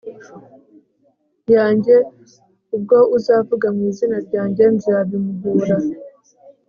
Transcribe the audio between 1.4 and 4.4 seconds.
yanjye uwo azavuga mu izina